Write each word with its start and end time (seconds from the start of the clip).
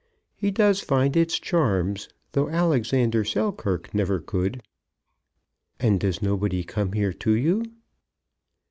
He 0.35 0.49
does 0.49 0.81
find 0.81 1.15
its 1.15 1.37
charms, 1.39 2.09
though 2.31 2.49
Alexander 2.49 3.23
Selkirk 3.23 3.93
never 3.93 4.19
could." 4.19 4.63
"And 5.79 5.99
does 5.99 6.23
nobody 6.23 6.63
come 6.63 6.93
here 6.93 7.13
to 7.13 7.33
you?" 7.33 7.61